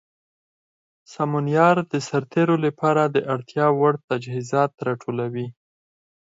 سمونیار 1.13 1.75
د 1.91 1.93
سرتیرو 2.09 2.55
لپاره 2.65 3.03
د 3.07 3.17
اړتیا 3.33 3.67
وړ 3.79 3.93
تجهیزات 4.09 4.71
راټولوي. 4.87 5.47